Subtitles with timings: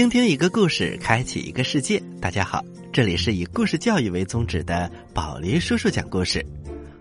[0.00, 2.02] 倾听一个故事，开启一个世界。
[2.22, 6.42] 大家好，这里是以故事教育为宗旨的宝林叔叔讲故事，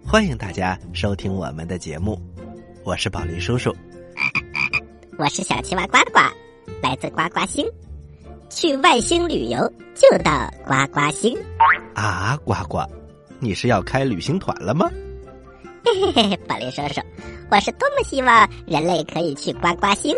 [0.05, 2.21] 欢迎大家收听我们的节目。
[2.83, 3.73] 我是宝林叔叔，
[5.17, 6.19] 我是小青蛙呱呱，
[6.83, 7.65] 来自呱呱星。
[8.49, 9.59] 去外星旅游
[9.95, 11.37] 就到呱呱星
[11.95, 12.37] 啊！
[12.43, 12.83] 呱呱，
[13.39, 14.91] 你是要开旅行团了吗？
[15.85, 16.99] 嘿嘿嘿，宝林叔叔，
[17.49, 20.13] 我是多么希望人类可以去呱呱星。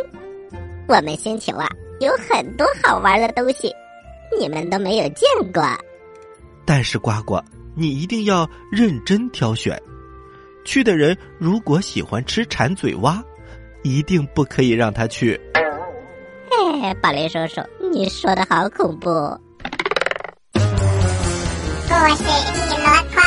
[0.88, 1.70] 我们星球啊，
[2.02, 3.72] 有很多好玩的东西，
[4.40, 5.64] 你们都没有见过。
[6.66, 7.40] 但是呱呱，
[7.76, 9.80] 你一定要认真挑选。
[10.66, 13.24] 去的人如果喜欢吃馋嘴蛙，
[13.84, 15.40] 一定不可以让他去。
[16.82, 17.62] 哎，宝林叔叔，
[17.94, 19.10] 你说的好恐怖！
[20.54, 20.60] 故
[22.16, 22.24] 事
[22.58, 23.24] 一箩筐，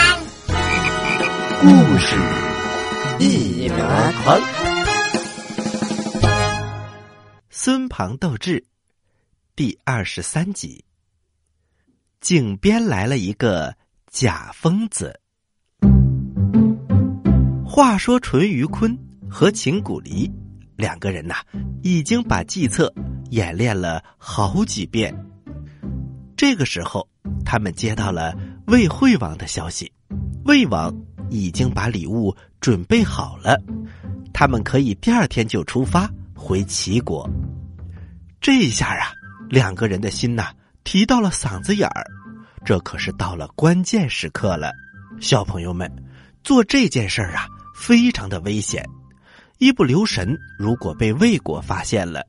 [1.60, 2.16] 故事
[3.20, 3.76] 一箩
[4.24, 4.63] 筐。
[7.66, 8.62] 孙庞斗智
[9.56, 10.84] 第二十三集。
[12.20, 13.74] 井边来了一个
[14.10, 15.18] 假疯子。
[17.64, 18.94] 话说淳于髡
[19.30, 20.30] 和秦古离
[20.76, 21.36] 两个人呐，
[21.82, 22.92] 已经把计策
[23.30, 25.10] 演练了好几遍。
[26.36, 27.08] 这个时候，
[27.46, 29.90] 他们接到了魏惠王的消息，
[30.44, 30.94] 魏王
[31.30, 33.58] 已经把礼物准备好了，
[34.34, 37.28] 他们可以第二天就出发回齐国。
[38.40, 39.12] 这一下啊，
[39.48, 40.52] 两个人的心呐
[40.82, 42.04] 提到了嗓子眼儿，
[42.64, 44.72] 这可是到了关键时刻了。
[45.20, 45.90] 小朋友们，
[46.42, 48.84] 做这件事儿啊，非常的危险。
[49.58, 52.26] 一不留神，如果被魏国发现了，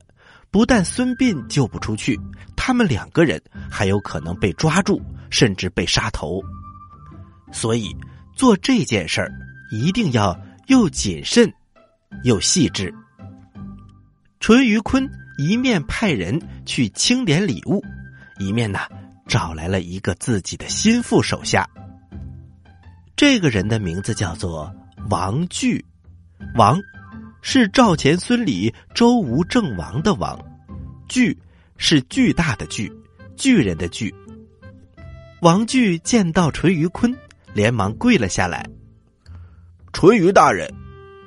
[0.50, 2.18] 不但孙膑救不出去，
[2.56, 6.40] 他们两个人还有可能被抓住，甚至被杀头。
[7.52, 7.94] 所以
[8.34, 9.30] 做这件事儿
[9.70, 10.38] 一定要
[10.68, 11.52] 又谨慎
[12.22, 12.94] 又细致。
[14.40, 15.08] 淳于髡
[15.38, 17.82] 一面派人去清点礼物，
[18.38, 18.80] 一面呢
[19.26, 21.68] 找来了一个自己的心腹手下。
[23.16, 24.74] 这个人的名字叫做
[25.10, 25.84] 王巨，
[26.54, 26.80] 王。
[27.48, 30.36] 是赵钱孙李周吴郑王的王，
[31.08, 31.38] 巨
[31.76, 32.92] 是巨大的巨，
[33.36, 34.12] 巨人的巨。
[35.42, 37.14] 王巨见到淳于髡，
[37.54, 38.68] 连忙跪了下来。
[39.92, 40.68] 淳于大人，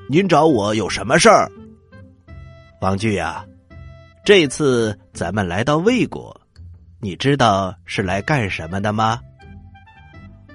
[0.10, 1.50] 您找我有什么事儿？
[2.82, 3.46] 王巨呀，
[4.24, 6.34] 这次咱们来到魏国，
[7.02, 9.20] 你知道是来干什么的吗？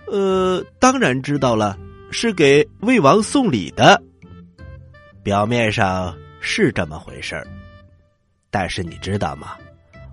[0.07, 1.79] 呃，当然知道了，
[2.11, 4.03] 是给魏王送礼的。
[5.23, 7.47] 表面上是这么回事儿，
[8.51, 9.57] 但是你知道吗？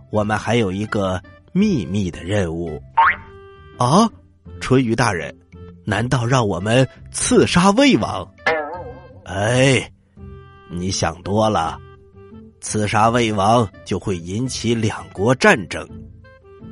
[0.09, 1.21] 我们还有一个
[1.53, 2.81] 秘密的任务。
[3.77, 4.09] 啊，
[4.59, 5.33] 淳于大人，
[5.85, 8.29] 难道让我们刺杀魏王？
[9.23, 9.89] 哎，
[10.69, 11.79] 你想多了。
[12.61, 15.85] 刺杀魏王就会引起两国战争，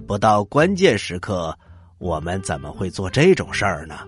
[0.08, 1.58] 不到关键时刻，
[1.98, 4.00] 我们怎么会做这种事儿呢？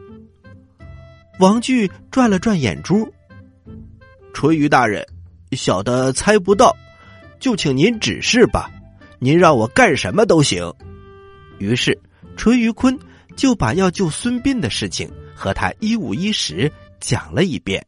[1.40, 3.12] 王巨转了转眼珠。
[4.32, 5.06] 淳于大人，
[5.54, 6.72] 小的猜不到，
[7.40, 8.70] 就请您指示吧。
[9.18, 10.72] 您让我干什么都行。
[11.58, 12.00] 于是，
[12.38, 12.98] 淳于髡
[13.36, 17.84] 就把要救孙膑的事情和他一五一十讲了一遍。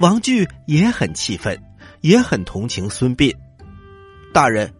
[0.00, 1.60] 王巨也很气愤，
[2.00, 3.34] 也很同情孙膑。
[4.32, 4.72] 大人，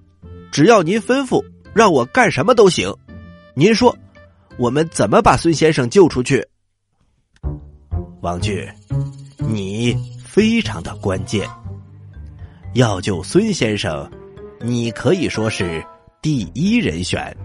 [0.51, 1.45] 只要您吩咐，
[1.75, 2.95] 让我干什么都行。
[3.55, 3.97] 您说，
[4.57, 6.47] 我们怎么把孙先生救出去？
[8.21, 8.67] 王俊，
[9.39, 9.97] 你。
[10.29, 11.49] 非常的关键，
[12.75, 14.09] 要救孙先生，
[14.61, 15.85] 你可以说是
[16.23, 17.37] 第一人选。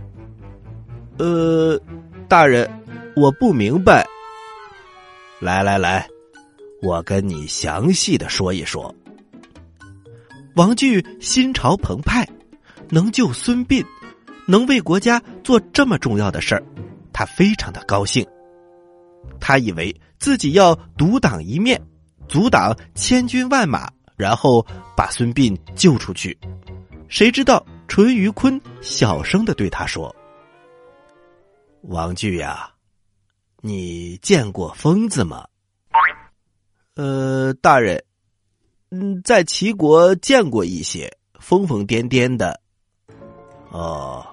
[1.18, 1.80] 呃，
[2.28, 2.70] 大人，
[3.16, 4.06] 我不明白。
[5.40, 6.08] 来来来，
[6.84, 8.94] 我跟你详细的说一说。
[10.56, 12.28] 王巨心潮澎湃，
[12.90, 13.84] 能救孙膑，
[14.48, 16.64] 能为国家做这么重要的事儿，
[17.12, 18.26] 他非常的高兴。
[19.40, 21.82] 他以为自己要独当一面。
[22.26, 24.66] 阻挡千军万马，然后
[24.96, 26.36] 把孙膑救出去。
[27.10, 30.16] 谁知道淳于髡小声的对他说
[31.84, 32.72] ：“王巨呀，
[33.60, 35.46] 你见过疯子吗
[36.96, 38.02] ？”“呃，大人，
[38.96, 42.60] 嗯，在齐国见过一些疯疯癫癫的。
[43.74, 44.24] ”“哦，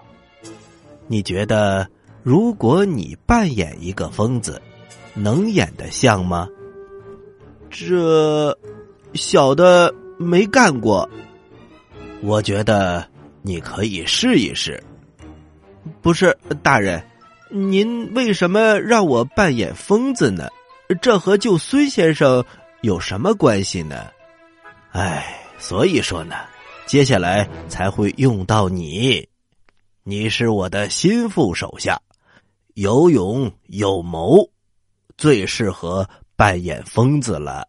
[1.06, 1.88] 你觉得
[2.22, 4.60] 如果你扮演一个疯子，
[5.14, 6.46] 能演得像吗？”
[7.72, 8.54] 这
[9.14, 11.08] 小的没干过，
[12.20, 13.02] 我觉得
[13.40, 14.78] 你可以试一试。
[16.02, 17.02] 不是大人，
[17.48, 20.50] 您为什么让我扮演疯子呢？
[21.00, 22.44] 这和救孙先生
[22.82, 24.04] 有什么关系呢？
[24.92, 26.34] 哎，所以说呢，
[26.86, 29.28] 接下来才会用到你。
[30.02, 32.00] 你是我的心腹手下，
[32.74, 34.50] 有勇有谋，
[35.16, 37.68] 最适合扮演疯子了。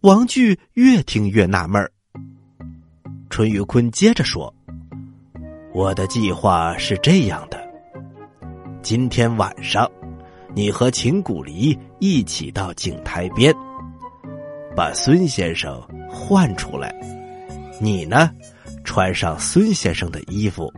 [0.00, 1.92] 王巨越听越纳闷儿。
[3.30, 4.52] 淳于髡接着说
[5.72, 7.62] ：“我的计划是这样的，
[8.82, 9.88] 今天晚上，
[10.54, 13.54] 你和秦古离一起到井台边，
[14.76, 15.80] 把孙先生
[16.10, 16.94] 换出来。
[17.80, 18.30] 你呢，
[18.84, 20.72] 穿上孙先生的衣服，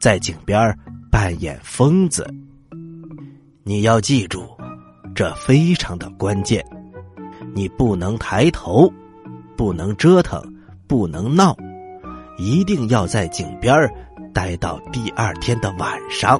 [0.00, 0.76] 在井边
[1.10, 2.26] 扮演疯子。
[3.62, 4.46] 你要记住，
[5.14, 6.64] 这非常的关键，
[7.54, 8.92] 你不能抬头，
[9.56, 10.42] 不能折腾。”
[10.86, 11.56] 不能闹，
[12.36, 13.74] 一定要在井边
[14.34, 16.38] 待到第二天的晚上，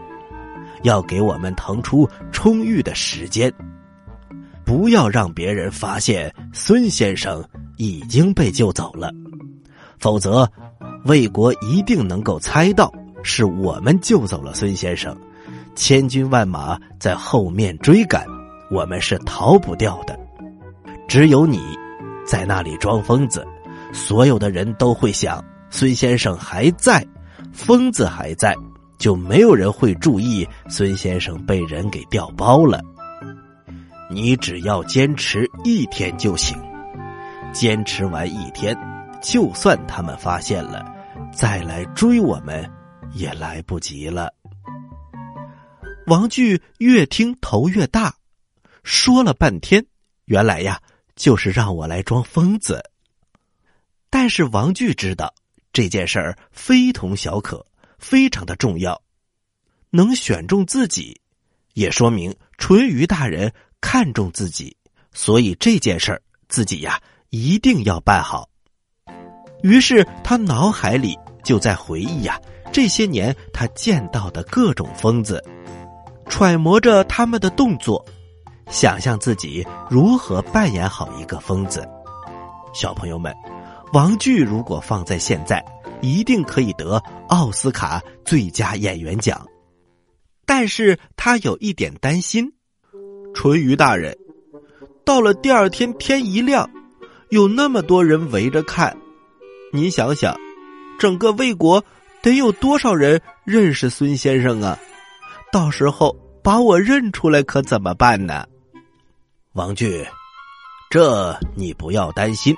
[0.82, 3.50] 要给我们腾出充裕的时间，
[4.64, 7.44] 不要让别人发现孙先生
[7.76, 9.12] 已经被救走了，
[9.98, 10.50] 否则
[11.04, 15.16] 魏国一定能够猜到是我们救走了孙先生，
[15.74, 18.26] 千军万马在后面追赶，
[18.70, 20.18] 我们是逃不掉的。
[21.06, 21.60] 只有你
[22.26, 23.46] 在那里装疯子。
[23.92, 25.40] 所有的人都会想，
[25.70, 27.06] 孙先生还在，
[27.52, 28.52] 疯子还在，
[28.98, 32.82] 就没有人会注意孙先生被人给调包了。
[34.10, 36.56] 你只要坚持一天就行，
[37.52, 38.76] 坚持完一天，
[39.22, 40.84] 就算他们发现了，
[41.32, 42.70] 再来追我们
[43.14, 44.32] 也来不及了。
[46.06, 48.14] 王巨越听头越大，
[48.82, 49.84] 说了半天，
[50.26, 50.80] 原来呀，
[51.16, 52.82] 就是让我来装疯子。
[54.10, 55.34] 但是王巨知道
[55.72, 57.66] 这件事儿非同小可，
[57.98, 59.00] 非常的重要。
[59.90, 61.20] 能选中自己，
[61.72, 63.52] 也说明淳于大人
[63.86, 64.74] 看重自己，
[65.12, 66.98] 所以这件事儿自己呀
[67.28, 68.48] 一定要办好。
[69.62, 71.14] 于是他脑海里
[71.44, 72.40] 就在回忆呀
[72.72, 75.44] 这些年他见到的各种疯子，
[76.30, 78.02] 揣摩着他们的动作，
[78.70, 81.86] 想象自己如何扮演好一个疯子。
[82.72, 83.34] 小朋友们。
[83.92, 85.64] 王巨如果放在现在，
[86.00, 89.46] 一定可以得奥斯卡最佳演员奖。
[90.44, 92.52] 但是他有一点担心，
[93.34, 94.16] 淳于大人，
[95.04, 96.70] 到了第二天天一亮，
[97.28, 98.96] 有那么多人围着看，
[99.72, 100.34] 你想想，
[100.98, 101.84] 整个魏国
[102.22, 104.78] 得有多少人认识孙先生啊？
[105.52, 108.46] 到时候把我认出来可怎么办呢？
[109.52, 110.04] 王俊，
[110.88, 112.54] 这你不要担心。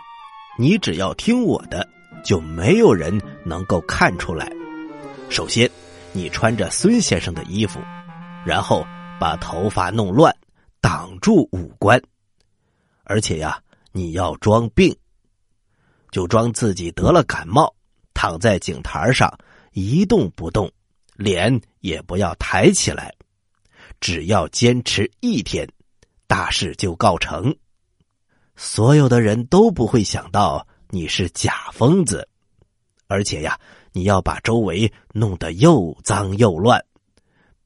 [0.59, 1.87] 你只要听我的，
[2.25, 4.51] 就没有人能够看出来。
[5.29, 5.71] 首先，
[6.13, 7.79] 你穿着孙先生的衣服，
[8.45, 8.87] 然后
[9.21, 10.35] 把头发弄乱，
[10.87, 12.01] 挡住五官。
[13.03, 14.97] 而且呀，你要装病，
[16.13, 17.75] 就装自己得了感冒，
[18.15, 19.37] 躺在井台上
[19.73, 20.71] 一动不动，
[21.17, 23.13] 脸也不要抬起来。
[23.99, 25.69] 只要坚持一天，
[26.29, 27.53] 大事就告成。
[28.55, 32.29] 所有的人都不会想到你是假疯子，
[33.09, 33.59] 而且呀，
[33.91, 36.81] 你要把周围弄得又脏又乱，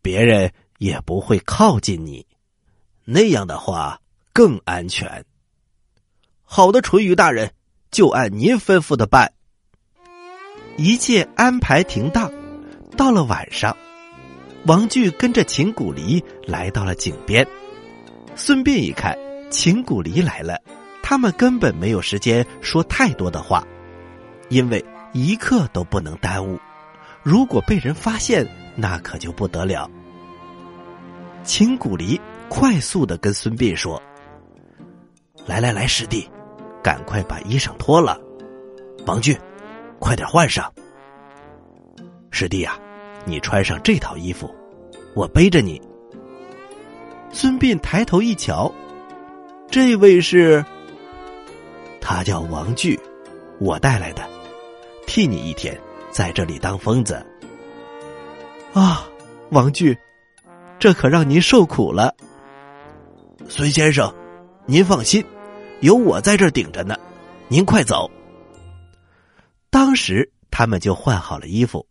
[0.00, 2.26] 别人也不会靠近你。
[3.04, 4.00] 那样的话
[4.32, 5.24] 更安全。
[6.44, 7.52] 好的，淳于大人，
[7.90, 9.32] 就按您吩咐的办。
[10.76, 12.30] 一切安排停当。
[12.96, 13.76] 到了晚上，
[14.66, 17.46] 王巨跟着秦古离来到了井边。
[18.34, 19.16] 孙膑一看，
[19.50, 20.60] 秦古离来了。
[21.02, 23.66] 他们根本没有时间说太多的话，
[24.48, 26.58] 因为一刻都不能耽误。
[27.22, 29.90] 如果被人发现，那可就不得了。
[31.42, 34.02] 秦古离快速的跟孙膑说
[35.46, 36.28] ：“来来来，师弟，
[36.82, 38.20] 赶快把衣裳脱了。
[39.06, 39.38] 王俊，
[40.00, 40.70] 快点换上。
[42.32, 42.76] 师弟呀，
[43.24, 44.52] 你穿上这套衣服，
[45.14, 45.80] 我背着你。”
[47.32, 48.70] 孙膑抬头一瞧，
[49.70, 50.62] 这位是。
[52.00, 52.98] 他叫王巨，
[53.60, 54.28] 我带来的，
[55.06, 55.78] 替你一天
[56.10, 57.24] 在这里当疯子。
[58.72, 59.08] 啊，
[59.50, 59.96] 王巨，
[60.80, 62.12] 这可让您受苦了。
[63.52, 64.14] 孙先生，
[64.64, 65.24] 您放心，
[65.80, 66.96] 有我在这顶着呢，
[67.48, 68.08] 您快走。
[69.70, 71.84] 当时他们就换好了衣服，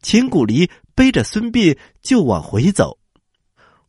[0.00, 2.98] 秦古离背着孙膑就往回走，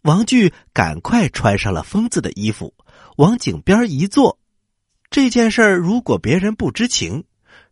[0.01, 2.73] 王巨赶快穿上了疯子的衣服，
[3.15, 4.37] 往井边一坐。
[5.09, 7.23] 这件事儿，如果别人不知情，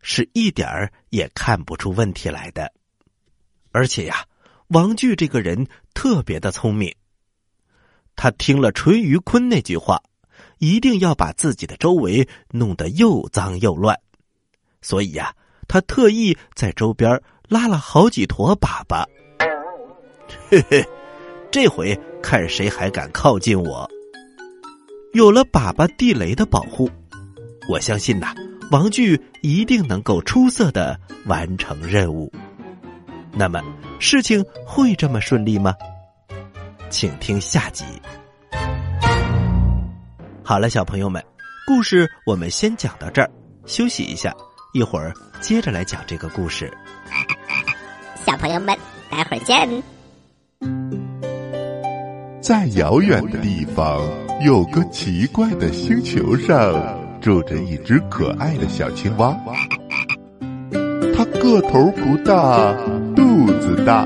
[0.02, 2.72] 是一点儿也看不出问题来的。
[3.74, 4.26] 而且呀，
[4.68, 6.96] 王巨这个人特别的聪明，
[8.16, 10.02] 他听了淳于髡那句话，
[10.60, 13.98] 一定要把自己的周围弄得又脏又乱，
[14.82, 15.36] 所以呀，
[15.68, 19.06] 他特意在周边拉了好几坨粑粑。
[20.50, 20.86] 嘿嘿，
[21.52, 23.90] 这回看谁还敢靠近我！
[25.14, 26.90] 有了粑粑地雷的保护，
[27.70, 28.34] 我相信呐，
[28.72, 32.32] 王巨一定能够出色的完成任务。
[33.32, 33.62] 那么，
[34.00, 35.74] 事情会这么顺利吗？
[36.94, 37.84] 请听下集。
[40.44, 41.24] 好了，小朋友们，
[41.66, 43.28] 故事我们先讲到这儿，
[43.66, 44.32] 休息一下，
[44.76, 46.72] 一会儿接着来讲这个故事。
[48.24, 48.78] 小朋友们，
[49.10, 49.68] 待会儿见。
[52.40, 54.00] 在遥远的地方，
[54.46, 56.72] 有个奇怪的星球上，
[57.20, 59.36] 住着一只可爱的小青蛙。
[61.16, 62.72] 它个头不大，
[63.16, 64.06] 肚子大，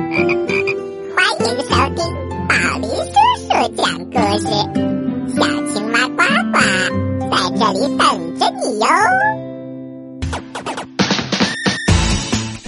[7.73, 8.87] 这里等着你哟。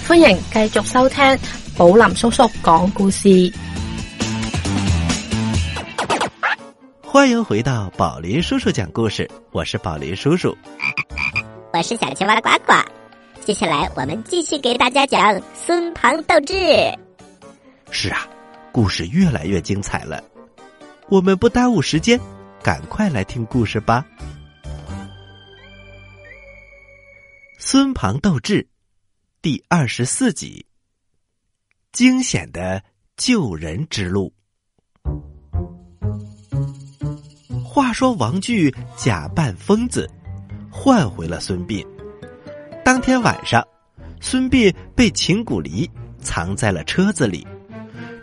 [0.08, 1.38] 欢迎继续收听
[1.76, 3.52] 宝林叔叔讲故事。
[7.02, 10.56] 欢迎回到宝林叔叔讲故事，我是宝林叔叔，
[11.74, 12.72] 我是小青蛙呱呱。
[13.44, 16.54] 接下来我们继续给大家讲孙庞斗智。
[17.90, 18.20] 是啊，
[18.72, 20.24] 故事越来越精彩了，
[21.10, 22.18] 我们不耽误时间，
[22.62, 24.02] 赶快来听故事吧。
[27.66, 28.68] 孙庞斗智
[29.40, 30.66] 第二十四集：
[31.92, 32.84] 惊险的
[33.16, 34.34] 救人之路。
[37.64, 40.06] 话说王巨假扮疯子，
[40.70, 41.82] 换回了孙膑。
[42.84, 43.66] 当天晚上，
[44.20, 45.90] 孙膑被秦古离
[46.20, 47.46] 藏在了车子里。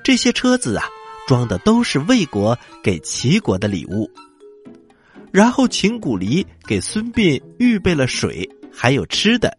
[0.03, 0.85] 这些车子啊，
[1.27, 4.07] 装的都是魏国给齐国的礼物。
[5.31, 8.47] 然后秦古离给孙膑预备了水，
[8.81, 9.55] 还有吃的，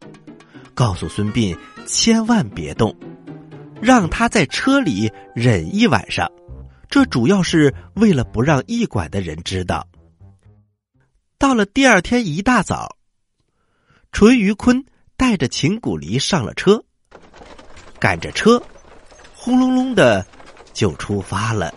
[0.75, 2.93] 告诉孙膑千万别动，
[3.81, 6.29] 让他在车里忍一晚上。
[6.91, 9.87] 这主要是为了不让驿馆的人知道。
[11.39, 12.97] 到了第二天一大早，
[14.11, 14.87] 淳于髡
[15.17, 16.85] 带着秦古离上了车，
[18.01, 18.61] 赶着车，
[19.37, 20.27] 轰隆隆的
[20.73, 21.73] 就出发了。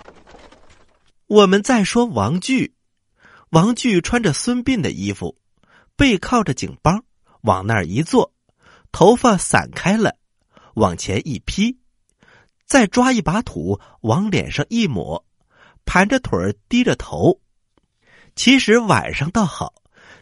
[1.28, 2.74] 我们再说王巨，
[3.52, 5.38] 王巨穿着孙膑的衣服，
[5.96, 7.05] 背靠着警帮，
[7.46, 8.34] 往那儿一坐，
[8.92, 10.18] 头发散开了，
[10.74, 11.78] 往前一披。
[12.66, 15.24] 再抓一把土往脸上一抹，
[15.86, 17.40] 盘着腿儿低着头。
[18.36, 19.76] 其实晚上倒好，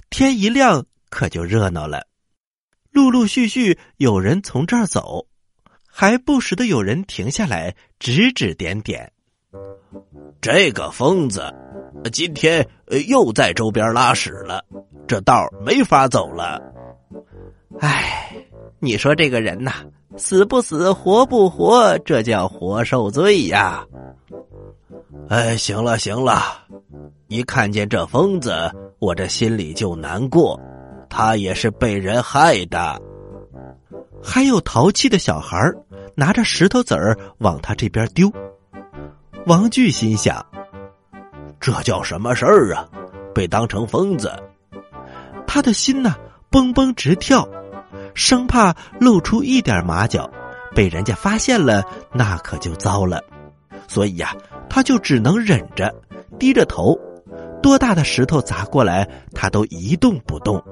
[0.09, 2.05] 天一亮可就热闹了。
[2.91, 5.27] 陆陆续续有人从这儿走，
[5.87, 9.11] 还不时的有人停下来指指点点。
[10.41, 11.51] 这个疯子
[12.11, 12.67] 今天
[13.07, 14.63] 又在周边拉屎了，
[15.07, 16.61] 这道没法走了。
[17.79, 18.35] 唉，
[18.79, 19.71] 你说这个人呐。
[20.15, 23.83] 死不死，活不活，这叫活受罪呀！
[25.27, 26.39] 哎，行了行了，
[27.29, 30.59] 一看见这疯子，我这心里就难过。
[31.09, 33.01] 他也是被人害的。
[34.21, 35.57] 还有淘气的小孩
[36.13, 38.31] 拿着石头子儿往他这边丢。
[39.47, 40.45] 王巨心想：
[41.59, 42.87] 这叫什么事儿啊？
[43.33, 44.31] 被当成疯子，
[45.47, 46.15] 他的心呐
[46.53, 47.49] 蹦蹦直跳。
[48.13, 50.29] 生怕露出一点马脚，
[50.75, 51.83] 被人家发现了，
[52.13, 53.19] 那可就糟了。
[53.87, 54.35] 所以呀，
[54.69, 55.91] 他就只能忍着，
[56.37, 56.95] 低着头。
[57.63, 60.63] 多大的石头砸过来，他都一动不动。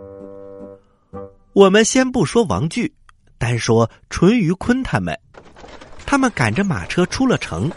[1.54, 2.94] 我们先不说王巨，
[3.40, 5.18] 单说淳于髡他们，
[6.06, 7.72] 他们赶着马车出了城，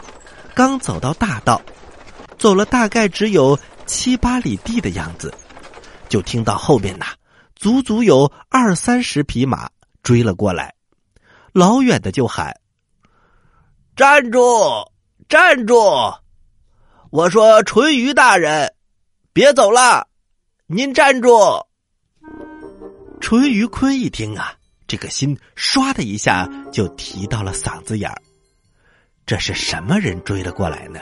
[0.53, 1.59] 刚走到大道，
[2.37, 3.57] 走了大概只有
[3.87, 5.33] 七八里地的样子，
[6.07, 7.07] 就听到后面呐。
[7.55, 9.69] 足足有二三十匹马
[10.03, 10.75] 追了过来，
[11.53, 12.53] 老远的就喊
[13.95, 14.39] ：“站住！
[15.29, 16.13] 站住！
[17.11, 18.73] 我说淳于大人，
[19.31, 20.07] 别走了，
[20.67, 21.29] 您站住！”
[23.21, 24.53] 淳于髡一听啊，
[24.85, 28.21] 这个心唰的一下就提到了嗓子眼儿。
[29.25, 30.99] 这是什么人追了过来呢？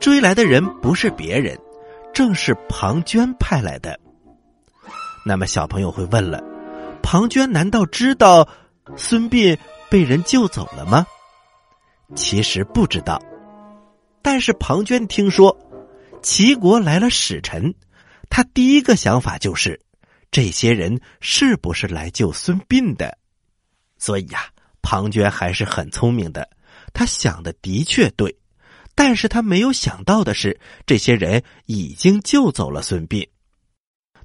[0.00, 1.56] 追来的人不是别人，
[2.14, 4.00] 正是庞涓派来的。
[5.24, 6.42] 那么小朋友会问了，
[7.02, 8.48] 庞涓难道知道
[8.96, 9.58] 孙膑
[9.90, 11.06] 被人救走了吗？
[12.14, 13.20] 其实不知道。
[14.22, 15.56] 但是庞涓听说
[16.22, 17.74] 齐国来了使臣，
[18.30, 19.80] 他第一个想法就是
[20.30, 23.16] 这些人是不是来救孙膑的？
[23.98, 24.46] 所以呀，
[24.82, 26.48] 庞涓还是很聪明的，
[26.92, 28.34] 他想的的确对。
[28.94, 33.28] 但是他没有想到的是，这些人已经救走了孙膑，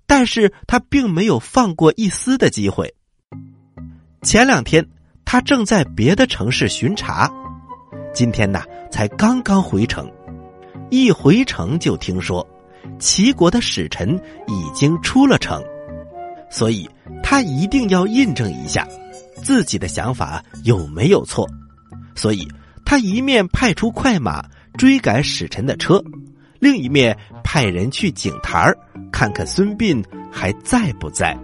[0.06, 2.94] 但是他并没有放过一丝的机会。
[4.22, 4.88] 前两天
[5.26, 7.32] 他正在别的城市巡查，
[8.14, 10.10] 今天呢才刚刚回城，
[10.90, 12.48] 一回城就听说
[13.00, 15.64] 齐国的使臣已经出了城，
[16.50, 16.90] 所以
[17.22, 18.88] 他一定要印证一下
[19.44, 21.48] 自己的想法有没有错，
[22.16, 22.48] 所以
[22.86, 24.44] 他一面派出快马。
[24.76, 26.04] 追赶使臣的车，
[26.64, 28.74] 另一面派人去井台
[29.12, 30.02] 看看孙膑
[30.32, 31.38] 还在不在。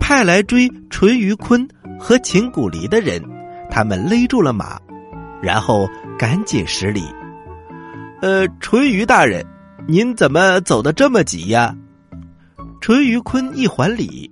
[0.00, 1.64] 派来追淳于髡
[1.96, 3.22] 和秦古离的人，
[3.70, 4.80] 他们勒住了马，
[5.40, 7.04] 然后赶紧施礼。
[8.20, 9.46] 呃，淳于大人，
[9.86, 11.72] 您怎么走的这么急呀？
[12.80, 14.28] 淳于髡一还礼，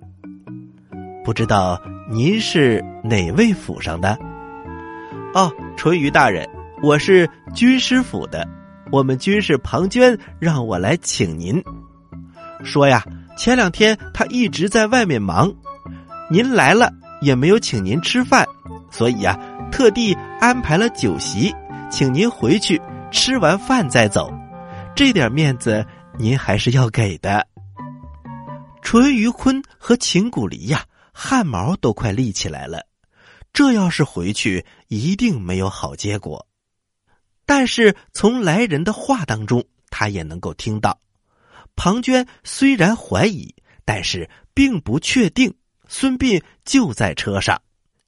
[1.25, 4.19] 不知道您是哪位府上的？
[5.35, 6.45] 哦，淳于大人。
[6.83, 8.45] 我是军师府的，
[8.93, 11.61] 我们军师庞涓让我来请您。
[12.63, 13.03] 说呀，
[13.39, 15.51] 前两天他一直在外面忙，
[16.31, 18.47] 您来了也没有请您吃饭，
[18.91, 19.35] 所以呀，
[19.73, 21.51] 特地安排了酒席，
[21.91, 22.79] 请您回去
[23.11, 24.31] 吃完饭再走。
[24.95, 25.85] 这点面子
[26.19, 27.49] 您还是要给的。
[28.83, 32.85] 淳于髡和秦古离呀，汗毛都快立起来了，
[33.55, 36.47] 这要是回去，一定没有好结果。
[37.55, 40.99] 但是从来人的话当中，他也能够听到，
[41.77, 45.53] 庞涓虽然怀疑，但是并不确定
[45.87, 47.61] 孙膑就在车上，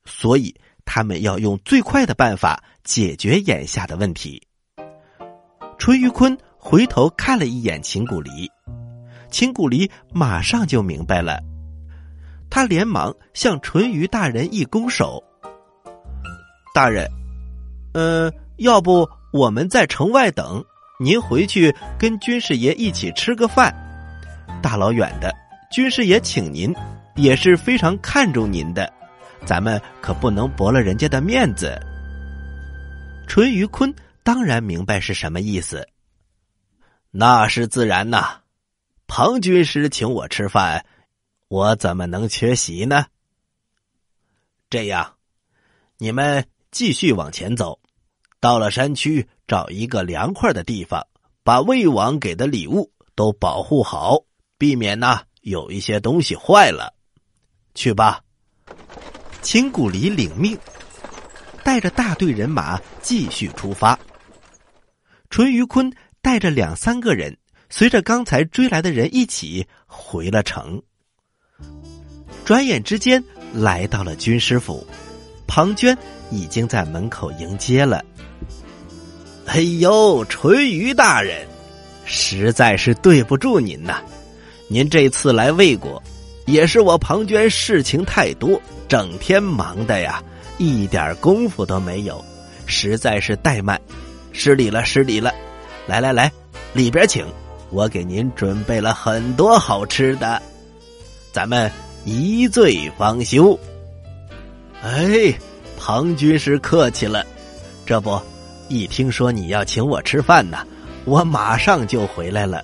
[0.06, 0.54] 所以
[0.86, 4.42] 他们要用最快的办法解决眼下的问题。
[5.76, 8.50] 淳于髡回头看了一眼秦古离，
[9.30, 11.38] 秦古离马上就明白了，
[12.48, 15.22] 他连忙向淳于大人一拱手
[16.72, 17.06] ：“大人，
[17.92, 20.64] 呃，要不？”我们在城外等
[21.00, 23.74] 您回去跟军师爷一起吃个饭，
[24.62, 25.34] 大老远的，
[25.72, 26.72] 军师爷请您
[27.16, 28.88] 也是非常看重您的，
[29.44, 31.76] 咱们可不能驳了人家的面子。
[33.26, 33.92] 淳于髡
[34.22, 35.84] 当然明白是什么意思，
[37.10, 38.42] 那是自然呐，
[39.08, 40.86] 庞军师请我吃饭，
[41.48, 43.06] 我怎么能缺席呢？
[44.70, 45.14] 这样，
[45.98, 47.80] 你们继续往前走。
[48.44, 51.06] 到了山区，找一个凉快的地方，
[51.42, 54.18] 把魏王给的礼物都保护好，
[54.58, 56.92] 避免呢有一些东西坏了。
[57.74, 58.20] 去吧。
[59.40, 60.58] 秦古离领命，
[61.62, 63.98] 带着大队人马继续出发。
[65.30, 67.34] 淳于髡带着两三个人，
[67.70, 70.82] 随着刚才追来的人一起回了城。
[72.44, 74.86] 转眼之间来到了军师府，
[75.46, 75.96] 庞涓
[76.30, 78.04] 已经在门口迎接了。
[79.46, 81.46] 哎呦，淳于大人，
[82.04, 84.02] 实在是对不住您呐！
[84.68, 86.02] 您这次来魏国，
[86.46, 90.22] 也是我庞涓事情太多，整天忙的呀，
[90.56, 92.24] 一点功夫都没有，
[92.64, 93.78] 实在是怠慢，
[94.32, 95.32] 失礼了，失礼了。
[95.86, 96.32] 来来来，
[96.72, 97.26] 里边请，
[97.70, 100.40] 我给您准备了很多好吃的，
[101.30, 101.70] 咱们
[102.06, 103.58] 一醉方休。
[104.84, 105.34] 哎，
[105.78, 107.24] 庞军师客气了，
[107.86, 108.20] 这不。
[108.68, 110.58] 一听说你要请我吃饭呢，
[111.06, 112.62] 我马上就回来了。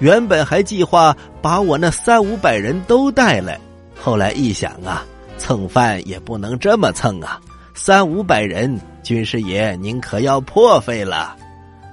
[0.00, 3.60] 原本还计划把我那三五百人都带来，
[3.96, 5.04] 后来一想啊，
[5.38, 7.40] 蹭饭也不能这么蹭啊。
[7.74, 11.36] 三五百人，军师爷您可要破费了，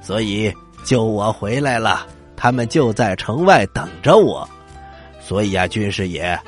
[0.02, 0.52] 所以
[0.84, 4.50] 就我回来了，他们就在城外等着我。
[5.22, 6.40] 所以啊，军师爷，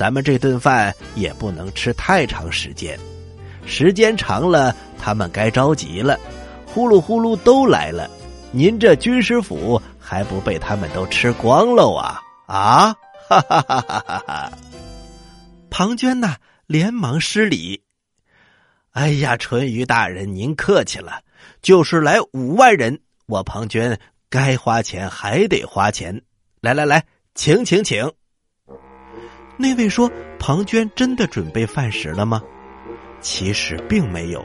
[0.00, 2.98] 咱们这顿饭也不能吃太长时间，
[3.66, 6.18] 时间长了，他们该着急了。
[6.64, 8.10] 呼噜呼噜都来了，
[8.50, 12.94] 您这军师府还不被他们都吃光喽啊啊！
[13.28, 14.52] 哈哈哈哈哈哈！
[15.68, 16.36] 庞涓呐，
[16.66, 17.82] 连忙施礼。
[18.92, 21.20] 哎呀，淳于大人，您客气了，
[21.60, 23.98] 就是来五万人，我庞涓
[24.30, 26.22] 该花钱还得花钱。
[26.62, 28.10] 来来来，请请请。
[29.60, 32.40] 那位说，庞涓真的准备饭食了吗？
[33.20, 34.42] 其实并没有。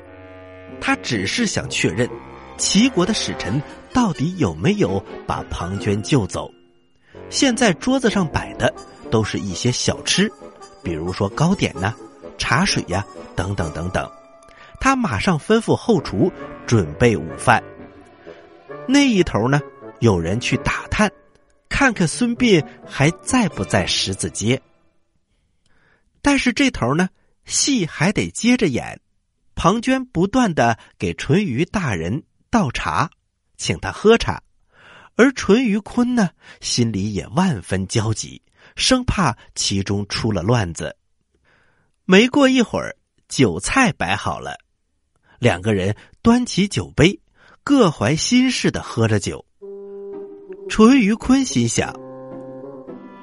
[0.82, 2.10] 他只是想确认，
[2.58, 3.62] 齐国的使臣
[3.94, 6.52] 到底有没有把庞涓救走。
[7.30, 8.74] 现在桌子上摆的
[9.10, 10.30] 都是一些小吃，
[10.84, 11.96] 比如说糕点呐、
[12.38, 13.06] 茶水呀
[13.38, 14.12] 等等等等。
[14.82, 16.30] 他马上吩咐后厨
[16.68, 17.64] 准备午饭。
[18.86, 19.62] 那一头呢，
[20.02, 21.10] 有人去打探，
[21.70, 24.62] 看看孙膑还在不在十字街。
[26.26, 27.08] 但是这头呢，
[27.46, 29.00] 戏还得接着演。
[29.54, 33.12] 庞涓不断的给淳于大人倒茶，
[33.58, 34.42] 请他喝茶，
[35.18, 38.42] 而淳于髡呢，心里也万分焦急，
[38.76, 40.98] 生怕其中出了乱子。
[42.06, 44.58] 没过一会儿，酒菜摆好了，
[45.38, 47.22] 两个人端起酒杯，
[47.64, 49.46] 各怀心事的喝着酒。
[50.68, 51.94] 淳于髡心想：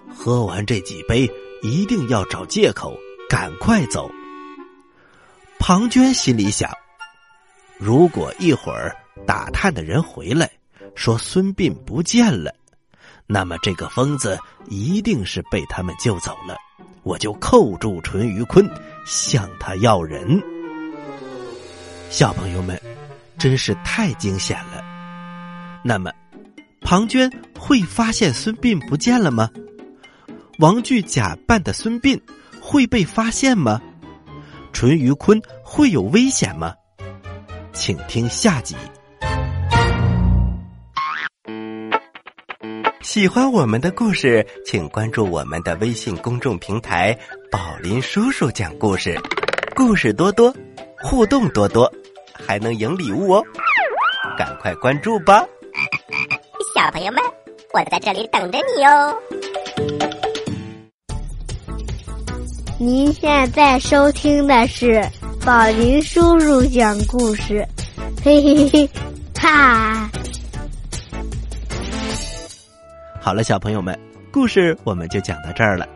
[0.08, 1.28] 喝完这几杯，
[1.62, 2.98] 一定要找借口
[3.28, 4.10] 赶快走。
[5.58, 6.70] 庞涓心里想：
[7.78, 8.94] 如果一会儿
[9.24, 10.50] 打探的人回来，
[10.96, 12.52] 说孙膑不见了，
[13.26, 14.36] 那么这个疯子
[14.68, 16.56] 一定是被他们救走了。
[17.04, 18.68] 我就扣住淳于髡，
[19.06, 20.42] 向他要人。
[22.10, 22.80] 小朋友们，
[23.38, 24.82] 真是太惊险了。
[25.84, 26.12] 那么，
[26.80, 29.48] 庞涓会发现孙膑不见了吗？
[30.58, 32.20] 王巨假扮的孙膑
[32.60, 33.80] 会被发现吗？
[34.72, 36.74] 淳于髡会有危险吗？
[37.72, 38.76] 请听下集。
[43.00, 47.18] 喜欢我们的故事，请关注我们的微信公众平台
[47.50, 49.18] “宝林叔叔讲故事”，
[49.74, 50.54] 故事多多，
[50.98, 51.92] 互动多多，
[52.32, 53.44] 还能赢礼物哦！
[54.38, 55.44] 赶快关注吧！
[56.74, 57.22] 小朋友们，
[57.72, 60.21] 我在这里等着你哦。
[62.82, 65.08] 您现在收听的是
[65.46, 67.64] 宝林叔叔讲故事，
[68.24, 68.90] 嘿嘿嘿，
[69.40, 70.10] 哈！
[73.20, 73.96] 好了，小朋友们，
[74.32, 75.88] 故事我们就讲到这儿了。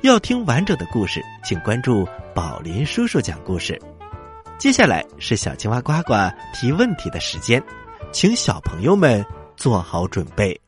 [0.00, 3.80] 要听完整的故事，请关注宝林叔叔讲故事。
[4.58, 6.14] 接下来是小青蛙呱呱
[6.52, 7.62] 提问题的时间，
[8.10, 9.24] 请小朋友们
[9.56, 10.61] 做好准备。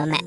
[0.00, 0.18] 友们，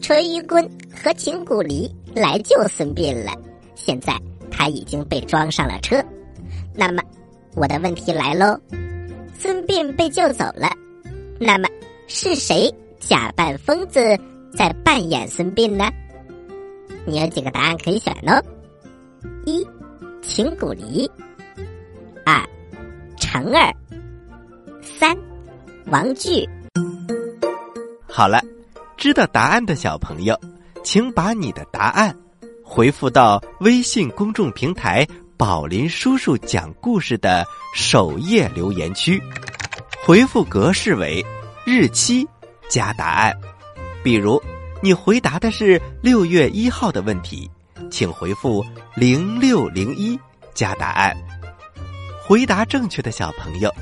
[0.00, 3.32] 淳于髡和秦古离来救孙膑了，
[3.76, 4.18] 现在
[4.50, 6.02] 他已经被装上了车。
[6.74, 7.00] 那么，
[7.54, 8.58] 我的问题来喽：
[9.38, 10.68] 孙膑被救走了，
[11.38, 11.68] 那么
[12.08, 14.00] 是谁假扮疯子
[14.56, 15.88] 在扮演孙膑呢？
[17.04, 18.42] 你有几个答案可以选哦：
[19.46, 19.64] 一、
[20.20, 21.08] 秦古离；
[22.24, 22.44] 二、
[23.20, 23.72] 成儿；
[24.82, 25.16] 三、
[25.86, 26.48] 王巨。
[28.08, 28.40] 好了，
[28.96, 30.38] 知道答案的小朋友，
[30.84, 32.16] 请把你的答案
[32.64, 39.20] 回复到微信公众平台“宝林叔叔讲故事”的首页留言区，
[40.04, 41.24] 回复格式为
[41.64, 42.26] 日期
[42.68, 43.36] 加答案。
[44.04, 44.40] 比如，
[44.80, 47.50] 你回答的是六月一号的问题，
[47.90, 50.18] 请回复零六零一
[50.54, 51.16] 加答案。
[52.24, 53.72] 回答正确的小朋友。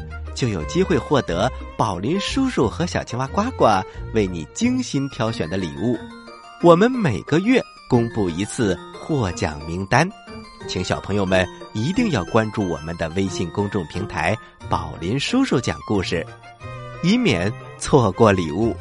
[0.41, 3.67] 就有机会获得宝林叔叔和小青蛙呱呱
[4.15, 5.99] 为你精心挑选的礼物。
[6.63, 10.09] 我们每个月公布一次获奖名单，
[10.67, 14.35] 请小朋友们一定要关注我们的微信公众平台
[14.71, 16.27] “宝林叔叔讲故事”，
[17.05, 18.75] 以免错过礼物。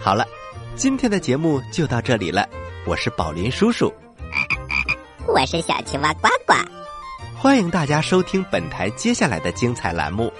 [0.00, 0.26] 好了，
[0.74, 2.44] 今天的节目就到这里了。
[2.84, 3.94] 我是宝林叔叔，
[5.28, 6.54] 我是小青蛙呱呱，
[7.36, 10.32] 欢迎大家收听本台接下来的精彩栏目。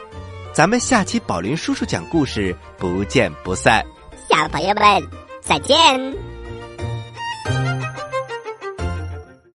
[0.58, 3.80] 咱们下期宝林叔叔讲故事，不见不散。
[4.28, 5.08] 小朋友们，
[5.40, 5.78] 再见。